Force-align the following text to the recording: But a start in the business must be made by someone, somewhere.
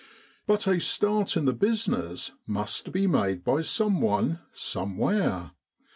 But 0.47 0.65
a 0.65 0.79
start 0.79 1.37
in 1.37 1.45
the 1.45 1.53
business 1.53 2.31
must 2.47 2.91
be 2.91 3.05
made 3.05 3.43
by 3.43 3.61
someone, 3.61 4.39
somewhere. 4.51 5.51